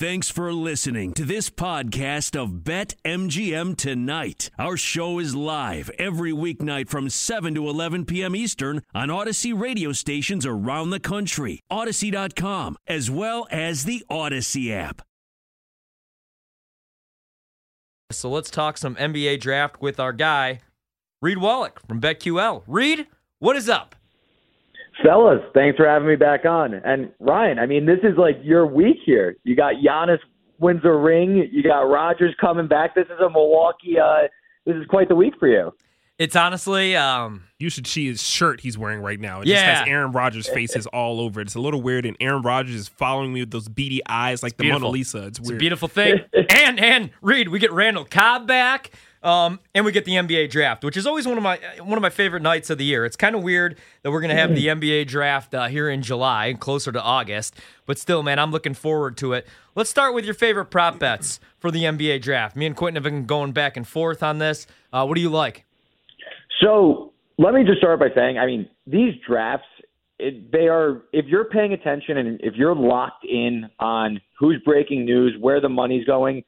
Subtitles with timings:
[0.00, 4.48] Thanks for listening to this podcast of Bet MGM Tonight.
[4.58, 8.34] Our show is live every weeknight from 7 to 11 p.m.
[8.34, 15.02] Eastern on Audacy radio stations around the country, Audacy.com, as well as the Audacy app.
[18.10, 20.60] So let's talk some NBA draft with our guy,
[21.20, 22.62] Reed Wallach from BetQL.
[22.66, 23.06] Reed,
[23.38, 23.94] what is up?
[25.02, 26.74] Fellas, thanks for having me back on.
[26.74, 29.36] And Ryan, I mean, this is like your week here.
[29.44, 30.18] You got Giannis
[30.58, 31.48] wins a ring.
[31.50, 32.94] You got Rodgers coming back.
[32.94, 33.98] This is a Milwaukee.
[33.98, 34.28] Uh,
[34.66, 35.72] this is quite the week for you.
[36.18, 39.40] It's honestly, um, You should see his shirt he's wearing right now.
[39.40, 39.54] It Yeah.
[39.54, 41.44] just has Aaron Rodgers' faces all over it.
[41.44, 44.56] It's a little weird, and Aaron Rodgers is following me with those beady eyes like
[44.58, 44.80] the beautiful.
[44.88, 45.26] Mona Lisa.
[45.28, 46.20] It's it's a beautiful thing.
[46.50, 48.90] and and Reed, we get Randall Cobb back.
[49.22, 52.02] Um, and we get the NBA draft, which is always one of my one of
[52.02, 53.04] my favorite nights of the year.
[53.04, 56.54] It's kind of weird that we're gonna have the NBA draft uh, here in July,
[56.58, 59.46] closer to August, but still, man, I'm looking forward to it.
[59.74, 62.56] Let's start with your favorite prop bets for the NBA draft.
[62.56, 64.66] Me and Quentin have been going back and forth on this.
[64.92, 65.64] Uh, what do you like?
[66.62, 69.66] So let me just start by saying, I mean, these drafts,
[70.18, 75.04] it, they are, if you're paying attention and if you're locked in on who's breaking
[75.04, 76.42] news, where the money's going,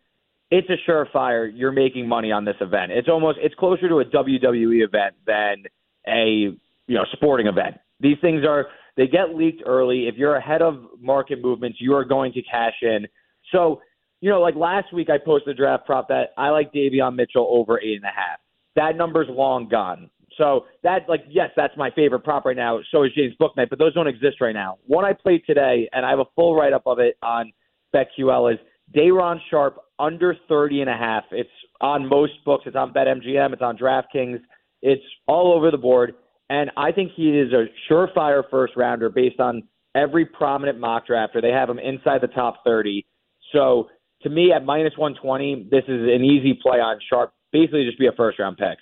[0.53, 2.93] it's a surefire you're making money on this event.
[2.93, 5.65] It's almost, it's closer to a WWE event than
[6.07, 6.55] a,
[6.87, 7.79] you know, sporting event.
[8.01, 8.67] These things are,
[8.99, 10.09] they get leaked early.
[10.09, 13.07] If you're ahead of market movements, you are going to cash in.
[13.51, 13.81] So,
[14.21, 17.49] you know, like last week I posted a draft prop that I like Davion Mitchell
[17.51, 18.39] over eight and a half.
[18.77, 20.11] That number's long gone.
[20.37, 22.81] So that, like, yes, that's my favorite prop right now.
[22.91, 24.77] So is James Bouknight, but those don't exist right now.
[24.87, 27.53] One I played today, and I have a full write up of it on
[27.95, 28.59] BetQL, is
[28.93, 31.25] Day'Ron Sharpe under 30 and a half.
[31.31, 31.49] It's
[31.81, 32.65] on most books.
[32.67, 33.53] It's on BetMGM.
[33.53, 34.41] It's on DraftKings.
[34.83, 36.15] It's all over the board.
[36.51, 39.63] And I think he is a surefire first rounder based on
[39.95, 41.41] every prominent mock drafter.
[41.41, 43.07] They have him inside the top 30.
[43.53, 43.89] So
[44.23, 47.33] to me, at minus 120, this is an easy play on Sharpe.
[47.53, 48.79] Basically, just be a first round pick.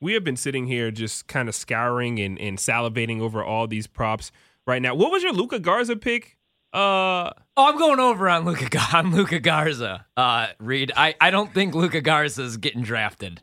[0.00, 3.86] we have been sitting here just kind of scouring and, and salivating over all these
[3.86, 4.32] props
[4.66, 4.94] right now.
[4.94, 6.35] What was your Luka Garza pick?
[6.72, 10.04] Uh, Oh, I'm going over on Luka Gar- on Luka Garza.
[10.14, 13.40] Uh, Reed, I, I don't think Luka Garza is getting drafted.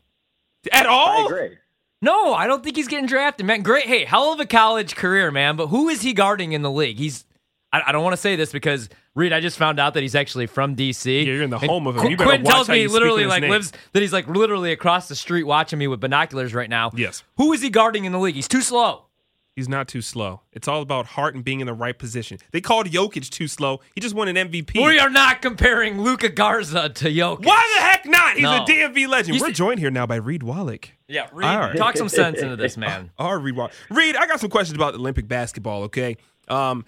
[0.70, 1.22] at all?
[1.22, 1.58] I agree.
[2.00, 3.62] No, I don't think he's getting drafted, man.
[3.62, 5.56] Great, hey, hell of a college career, man.
[5.56, 6.96] But who is he guarding in the league?
[6.98, 7.24] He's
[7.72, 10.14] I, I don't want to say this because Reed, I just found out that he's
[10.14, 11.04] actually from DC.
[11.26, 12.02] Yeah, you're in the And home of him.
[12.02, 13.50] Qu- You better Quentin watch tells me he literally like name.
[13.50, 16.92] lives that he's like literally across the street watching me with binoculars right now.
[16.94, 17.24] Yes.
[17.38, 18.36] Who is he guarding in the league?
[18.36, 19.06] He's too slow.
[19.56, 20.40] He's not too slow.
[20.52, 22.38] It's all about heart and being in the right position.
[22.50, 23.80] They called Jokic too slow.
[23.94, 24.84] He just won an MVP.
[24.84, 27.44] We are not comparing Luka Garza to Jokic.
[27.46, 28.34] Why the heck not?
[28.34, 28.64] He's No.
[28.64, 29.36] a DMV legend.
[29.36, 30.90] You We're see- joined here now by Reed Wallach.
[31.06, 31.76] Yeah, Reed, right.
[31.76, 33.10] talk some sense into this, man.
[33.16, 33.72] All right, Reed Wallach.
[33.90, 35.84] Reed, I got some questions about Olympic basketball.
[35.84, 36.16] Okay,
[36.48, 36.84] um,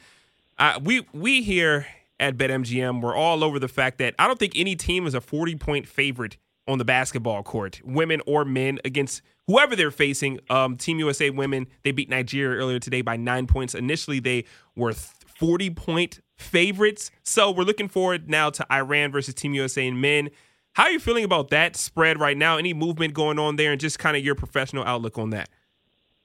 [0.59, 1.87] I, we we here
[2.19, 5.21] at BetMGM we're all over the fact that I don't think any team is a
[5.21, 6.37] forty point favorite
[6.69, 10.41] on the basketball court, women or men, against whoever they're facing.
[10.50, 13.75] Um, Team USA women they beat Nigeria earlier today by nine points.
[13.75, 14.44] Initially, they
[14.75, 17.10] were forty point favorites.
[17.22, 20.31] So we're looking forward now to Iran versus Team USA and men.
[20.75, 22.59] How are you feeling about that spread right now?
[22.59, 25.49] Any movement going on there, and just kind of your professional outlook on that?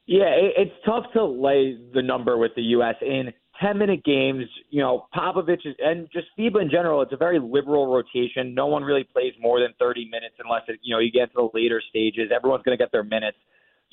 [0.07, 2.95] Yeah, it's tough to lay the number with the U.S.
[3.01, 4.45] in 10 minute games.
[4.69, 8.53] You know, Popovich is, and just FIBA in general, it's a very liberal rotation.
[8.53, 11.33] No one really plays more than 30 minutes unless it, you know you get to
[11.35, 12.31] the later stages.
[12.35, 13.37] Everyone's going to get their minutes.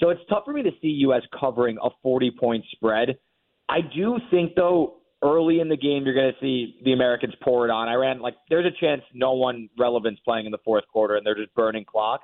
[0.01, 1.23] So it's tough for me to see U.S.
[1.39, 3.19] covering a 40 point spread.
[3.69, 7.67] I do think, though, early in the game, you're going to see the Americans pour
[7.67, 7.89] it on.
[7.89, 11.35] Iran, like, there's a chance no one relevant's playing in the fourth quarter and they're
[11.35, 12.21] just burning clock.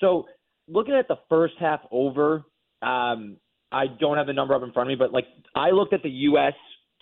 [0.00, 0.26] So
[0.66, 2.44] looking at the first half over,
[2.82, 3.36] um,
[3.70, 6.02] I don't have the number up in front of me, but like I looked at
[6.02, 6.54] the U.S.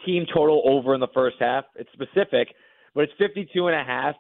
[0.04, 1.64] team total over in the first half.
[1.76, 2.48] It's specific,
[2.94, 4.14] but it's 52 and a half.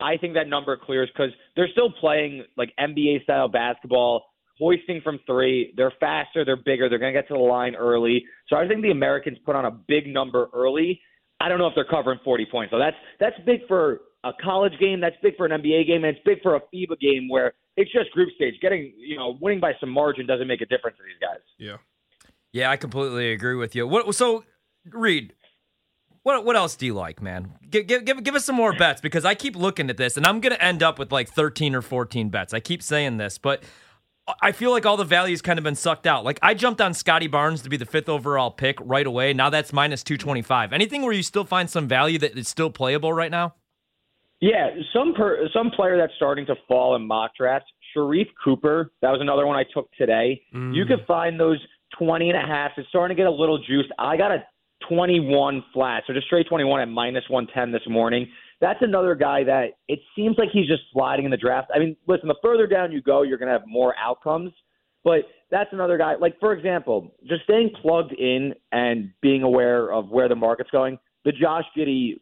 [0.00, 4.24] I think that number clears because they're still playing like NBA style basketball,
[4.58, 5.72] hoisting from three.
[5.76, 8.24] They're faster, they're bigger, they're going to get to the line early.
[8.48, 11.00] So I think the Americans put on a big number early.
[11.40, 12.70] I don't know if they're covering 40 points.
[12.72, 15.00] So that's that's big for a college game.
[15.00, 17.92] That's big for an NBA game, and it's big for a FIBA game where it's
[17.92, 18.54] just group stage.
[18.60, 21.40] Getting you know winning by some margin doesn't make a difference to these guys.
[21.58, 21.76] Yeah.
[22.52, 23.86] Yeah, I completely agree with you.
[23.86, 24.44] What so
[24.90, 25.34] Reed,
[26.22, 27.52] what what else do you like, man?
[27.68, 30.26] Give, give give give us some more bets because I keep looking at this and
[30.26, 32.54] I'm gonna end up with like 13 or 14 bets.
[32.54, 33.62] I keep saying this, but
[34.40, 36.24] I feel like all the value's kind of been sucked out.
[36.24, 39.34] Like I jumped on Scottie Barnes to be the fifth overall pick right away.
[39.34, 40.72] Now that's minus 225.
[40.72, 43.54] Anything where you still find some value that is still playable right now?
[44.40, 47.68] Yeah, some per, some player that's starting to fall in mock drafts.
[47.94, 50.42] Sharife Cooper, that was another one I took today.
[50.52, 50.88] You mm.
[50.88, 51.60] could find those
[51.98, 52.72] 20 and a half.
[52.76, 53.90] It's starting to get a little juiced.
[53.98, 54.44] I got a
[54.88, 58.28] 21 flat, so just straight 21 at minus 110 this morning.
[58.60, 61.70] that's another guy that it seems like he's just sliding in the draft.
[61.74, 64.52] I mean, listen, the further down you go, you're going to have more outcomes.
[65.04, 66.14] But that's another guy.
[66.14, 70.98] Like, for example, just staying plugged in and being aware of where the market's going.
[71.26, 72.14] The Josh Giddey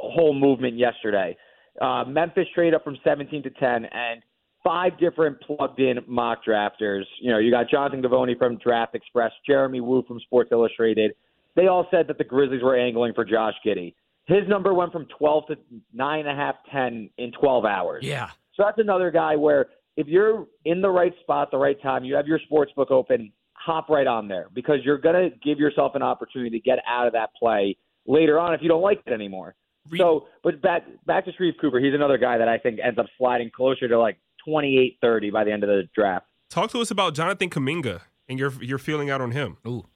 [0.00, 1.36] whole movement yesterday.
[1.80, 4.22] Uh, Memphis trade up from 17 to 10, and
[4.64, 7.04] five different plugged in mock drafters.
[7.20, 11.12] You know, you got Jonathan Givony from Draft Express, Jeremy Woo from Sports Illustrated.
[11.56, 13.94] They all said that the Grizzlies were angling for Josh Giddey.
[14.26, 15.56] His number went from 12 to
[15.96, 18.04] 9.5, 10 in 12 hours.
[18.04, 18.30] Yeah.
[18.54, 19.66] So that's another guy where
[19.96, 23.32] if you're in the right spot, the right time, you have your sports book open,
[23.54, 27.06] hop right on there because you're going to give yourself an opportunity to get out
[27.06, 27.76] of that play
[28.06, 29.54] later on if you don't like it anymore.
[29.96, 33.06] So, but back back to Sharife Cooper, he's another guy that I think ends up
[33.18, 36.26] sliding closer to like 28 30 by the end of the draft.
[36.50, 39.56] Talk to us about Jonathan Kuminga and your your feeling out on him.
[39.66, 39.86] Ooh.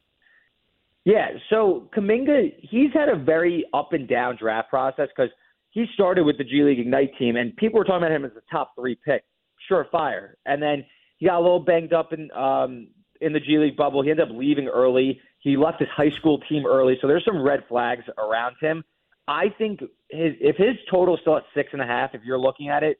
[1.07, 5.31] Yeah, so Kuminga, he's had a very up and down draft process because
[5.71, 8.33] he started with the G League Ignite team, and people were talking about him as
[8.33, 9.23] a top three pick,
[9.71, 10.31] surefire.
[10.47, 10.85] And then
[11.19, 12.89] he got a little banged up in um,
[13.21, 14.03] in the G League bubble.
[14.03, 15.21] He ended up leaving early.
[15.39, 18.83] He left his high school team early, so there's some red flags around him.
[19.29, 22.69] I think his if his total's still at six and a half, if you're looking
[22.69, 22.99] at it,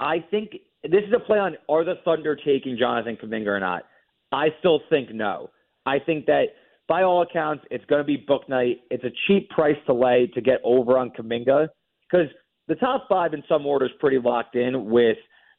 [0.00, 3.84] I think this is a play on are the Thunder taking Jonathan Kuminga or not.
[4.32, 5.50] I still think no.
[5.86, 6.46] I think that
[6.88, 8.80] by all accounts, it's going to be Bouknight.
[8.90, 11.68] It's a cheap price to lay to get over on Kuminga
[12.10, 12.28] because
[12.68, 15.16] the top five in some order is pretty locked in with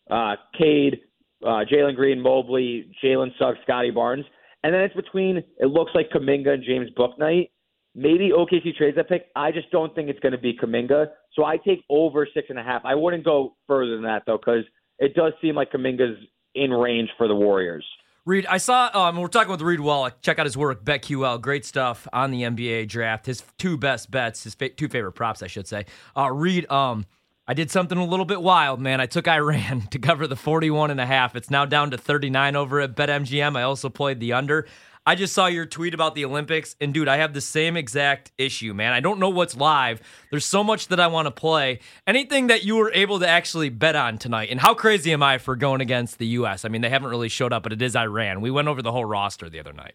[0.10, 1.02] uh, Cade,
[1.44, 4.26] uh, Jalen Green, Mobley, Jalen Suggs, Scottie Barnes.
[4.64, 7.50] And then it's between, it looks like Kuminga and James Bouknight.
[7.94, 9.28] Maybe OKC trades that pick.
[9.36, 11.08] I just don't think it's going to be Kuminga.
[11.34, 12.82] So I take over six and a half.
[12.84, 14.66] I wouldn't go further than that, though, because
[15.00, 16.18] it does seem like Kuminga's
[16.56, 17.86] in range for the Warriors.
[18.26, 18.90] Reed, I saw.
[18.92, 20.20] Um, we're talking with Reed Wallach.
[20.22, 21.40] Check out his work, BetQL.
[21.40, 23.28] Great stuff on the NBA draft.
[23.28, 25.86] His two best bets, his fa- two favorite props, I should say.
[26.18, 27.06] Uh, Reed, um,
[27.48, 29.00] I did something a little bit wild, man.
[29.00, 31.36] I took Iran to cover the 41 and a half.
[31.36, 33.56] It's now down to 39 over at BetMGM.
[33.56, 34.66] I also played the under.
[35.08, 38.32] I just saw your tweet about the Olympics, and dude, I have the same exact
[38.40, 38.92] issue, man.
[38.92, 40.02] I don't know what's live.
[40.32, 41.80] There's so much that I want to play.
[42.08, 45.38] Anything that you were able to actually bet on tonight, and how crazy am I
[45.38, 46.66] for going against the U.S.?
[46.66, 48.42] I mean, they haven't really showed up, but it is Iran.
[48.42, 49.94] We went over the whole roster the other night.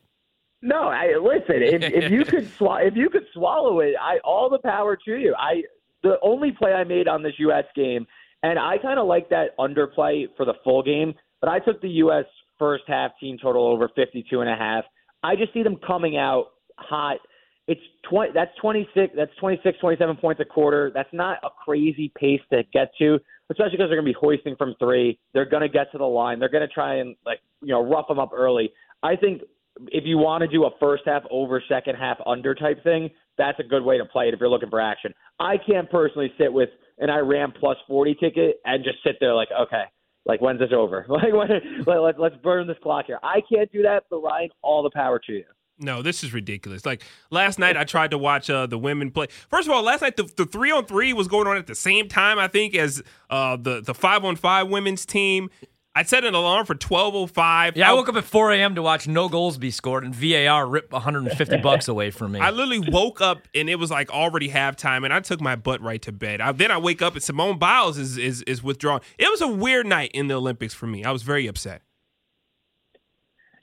[0.63, 1.61] No, I, listen.
[1.61, 5.17] If, if you could sw- if you could swallow it, I all the power to
[5.17, 5.35] you.
[5.37, 5.63] I
[6.05, 7.65] the only play I made on this U.S.
[7.75, 8.07] game,
[8.45, 11.89] and I kind of like that underplay for the full game, but I took the
[11.89, 12.27] U.S.
[12.61, 14.85] first half team total over 52 and a half.
[15.23, 17.19] I just see them coming out hot.
[17.67, 20.91] It's 20 that's 26 that's 26 27 points a quarter.
[20.93, 23.19] That's not a crazy pace to get to,
[23.51, 25.19] especially because they're going to be hoisting from 3.
[25.33, 26.41] They're going to get to the line.
[26.41, 28.73] They're going to try and like, you know, rough them up early.
[29.03, 29.43] I think
[29.89, 33.59] if you want to do a first half over second half under type thing, that's
[33.61, 35.15] a good way to play it if you're looking for action.
[35.39, 36.69] I can't personally sit with
[36.99, 39.85] an Iran plus 40 ticket and just sit there like, okay,
[40.31, 41.05] like when's this over?
[41.11, 41.49] Like when,
[41.87, 43.19] let, let's burn this clock here.
[43.23, 45.45] I can't do that, but Ryan, all the power to you.
[45.79, 46.87] No, this is ridiculous.
[46.87, 49.27] Like last night, I tried to watch uh, the women play.
[49.49, 51.75] First of all, last night the, the three on three was going on at the
[51.75, 52.39] same time.
[52.39, 55.51] I think as uh, the the five on five women's team.
[55.93, 57.77] I set an alarm for twelve oh five.
[57.77, 57.97] Yeah, I oh.
[57.97, 58.77] woke up at four a.m.
[58.77, 62.11] to watch no goals be scored and VAR rip one hundred and fifty bucks away
[62.11, 62.41] from me.
[62.41, 65.81] I literally woke up and it was like already halftime, and I took my butt
[65.81, 66.41] right to bed.
[66.41, 69.01] I, then I wake up and Simone Biles is is is withdrawn.
[69.19, 71.05] It was a weird night in the Olympics for me.
[71.05, 71.83] I was very upset.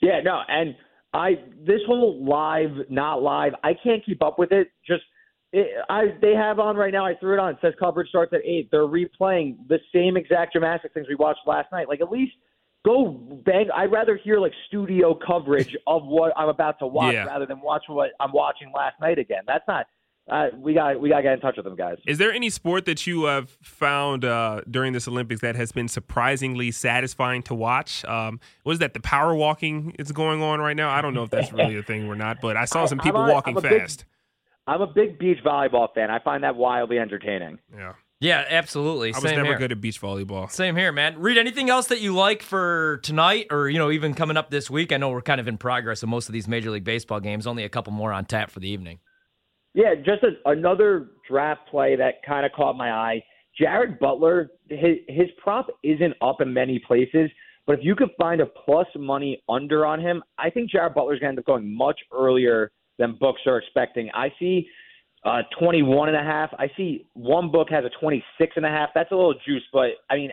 [0.01, 0.75] Yeah, no, and
[1.13, 4.67] I this whole live, not live, I can't keep up with it.
[4.85, 5.03] Just
[5.53, 7.05] it, I they have on right now.
[7.05, 7.51] I threw it on.
[7.53, 8.69] It says coverage starts at eight.
[8.71, 11.87] They're replaying the same exact dramatic things we watched last night.
[11.87, 12.33] Like at least
[12.85, 13.09] go
[13.45, 13.67] bang.
[13.75, 17.25] I'd rather hear like studio coverage of what I'm about to watch Yeah.
[17.25, 19.43] rather than watch what I'm watching last night again.
[19.47, 19.87] That's not.
[20.29, 21.95] Uh, we got we got to get in touch with them guys.
[22.05, 25.87] Is there any sport that you have found uh, during this Olympics that has been
[25.87, 28.03] surprisingly satisfying to watch?
[28.03, 28.93] Um, what is that?
[28.93, 30.89] The power walking is going on right now.
[30.89, 33.21] I don't know if that's really a thing or not, but I saw some people
[33.23, 34.03] a- walking I'm a big- fast.
[34.67, 36.11] I'm a big beach volleyball fan.
[36.11, 37.59] I find that wildly entertaining.
[37.73, 39.13] yeah, yeah, absolutely.
[39.13, 39.57] I was Same never here.
[39.57, 40.51] good at beach volleyball.
[40.51, 41.19] Same here, man.
[41.19, 44.69] Reed anything else that you like for tonight, or you know, even coming up this
[44.69, 44.91] week?
[44.91, 47.47] I know we're kind of in progress of most of these Major League Baseball games.
[47.47, 48.99] Only a couple more on tap for the evening.
[49.73, 53.23] Yeah, just a, another draft play that kind of caught my eye.
[53.59, 57.29] Jared Butler, his, his prop isn't up in many places,
[57.65, 61.19] but if you could find a plus money under on him, I think Jared Butler's
[61.19, 64.09] going to end up going much earlier than books are expecting.
[64.13, 64.67] I see
[65.23, 66.49] uh, 21 and a half.
[66.57, 68.89] I see one book has a 26 and a half.
[68.93, 70.31] That's a little juice, but I mean,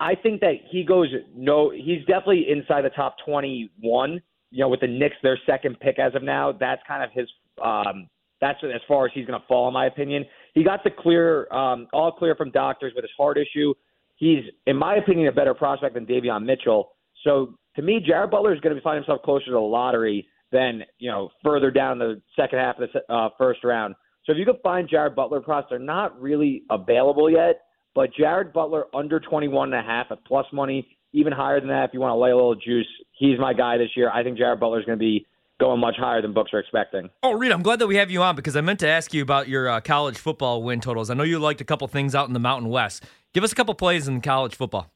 [0.00, 4.20] I think that he goes no, he's definitely inside the top 21.
[4.50, 7.28] You know, with the Knicks, their second pick as of now, that's kind of his
[7.62, 8.08] um,
[8.42, 10.26] that's as far as he's going to fall, in my opinion.
[10.52, 13.72] He got the clear, um, all clear from doctors with his heart issue.
[14.16, 16.90] He's, in my opinion, a better prospect than Davion Mitchell.
[17.22, 20.82] So to me, Jared Butler is going to find himself closer to the lottery than
[20.98, 23.94] you know further down the second half of the uh, first round.
[24.24, 27.62] So if you could find Jared Butler prospects, they're not really available yet.
[27.94, 31.84] But Jared Butler under 21 and a half at plus money, even higher than that
[31.84, 32.86] if you want to lay a little juice.
[33.18, 34.10] He's my guy this year.
[34.10, 35.26] I think Jared Butler is going to be
[35.60, 37.10] going much higher than books are expecting.
[37.22, 39.22] Oh, Reed, I'm glad that we have you on because I meant to ask you
[39.22, 41.10] about your uh, college football win totals.
[41.10, 43.04] I know you liked a couple things out in the Mountain West.
[43.34, 44.90] Give us a couple plays in college football.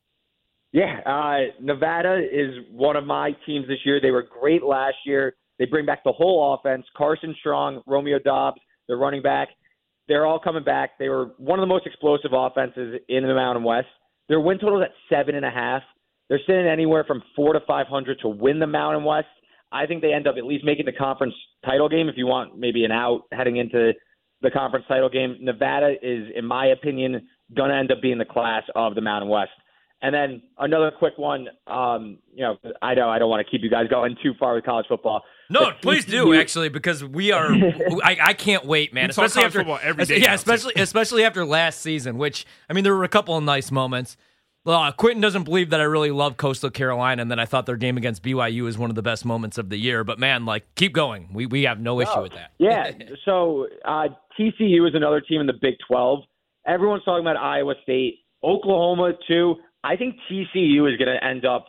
[0.72, 4.00] Yeah, uh, Nevada is one of my teams this year.
[4.00, 5.34] They were great last year.
[5.58, 6.84] They bring back the whole offense.
[6.96, 9.48] Carson Strong, Romeo Doubs, their running back.
[10.08, 10.98] They're all coming back.
[10.98, 13.88] They were one of the most explosive offenses in the Mountain West.
[14.28, 15.82] Their win total is at seven and a half.
[16.28, 19.26] They're sitting anywhere from four to five hundred to win the Mountain West.
[19.72, 21.34] I think they end up at least making the conference
[21.64, 22.08] title game.
[22.08, 23.92] If you want maybe an out heading into
[24.42, 28.24] the conference title game, Nevada is, in my opinion, going to end up being the
[28.24, 29.50] class of the Mountain West.
[30.02, 31.48] And then another quick one.
[31.66, 34.54] Um, you know, I know I don't want to keep you guys going too far
[34.54, 35.22] with college football.
[35.48, 37.52] No, please do actually, because we are.
[38.02, 39.06] I, I can't wait, man.
[39.06, 42.18] We especially college after football every day yeah, now, especially especially after last season.
[42.18, 44.16] Which I mean, there were a couple of nice moments.
[44.66, 47.76] Uh, Quentin doesn't believe that I really love Coastal Carolina, and that I thought their
[47.76, 50.02] game against BYU was one of the best moments of the year.
[50.02, 51.28] But man, like, keep going.
[51.32, 52.50] We we have no issue with that.
[52.58, 52.90] Yeah.
[53.24, 56.20] so uh, TCU is another team in the Big 12.
[56.66, 59.56] Everyone's talking about Iowa State, Oklahoma too.
[59.84, 61.66] I think TCU is going to end up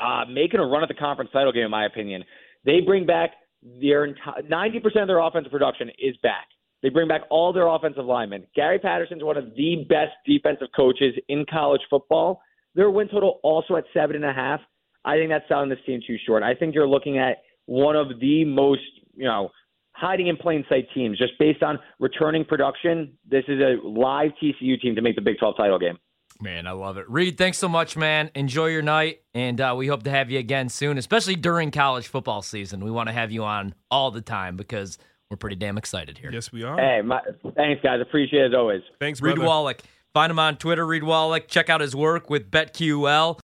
[0.00, 2.24] uh, making a run at the conference title game, in my opinion.
[2.64, 3.30] They bring back
[3.62, 6.46] their entire 90% of their offensive production is back.
[6.82, 8.46] They bring back all their offensive linemen.
[8.54, 12.40] Gary Patterson's one of the best defensive coaches in college football.
[12.74, 14.60] Their win total also at seven and a half.
[15.04, 16.42] I think that's selling this team too short.
[16.42, 18.82] I think you're looking at one of the most,
[19.14, 19.50] you know,
[19.92, 23.12] hiding in plain sight teams just based on returning production.
[23.28, 25.98] This is a live TCU team to make the Big 12 title game.
[26.42, 27.08] Man, I love it.
[27.10, 28.30] Reed, thanks so much, man.
[28.34, 32.06] Enjoy your night, and uh, we hope to have you again soon, especially during college
[32.06, 32.82] football season.
[32.82, 34.96] We want to have you on all the time because
[35.30, 36.30] we're pretty damn excited here.
[36.32, 36.76] Yes, we are.
[36.78, 37.20] Hey, my,
[37.56, 38.00] thanks, guys.
[38.00, 38.80] Appreciate it as always.
[38.98, 39.48] Thanks, Reed brother.
[39.48, 39.82] Wallach.
[40.14, 41.46] Find him on Twitter, Reed Wallach.
[41.46, 43.38] Check out his work with BetQL.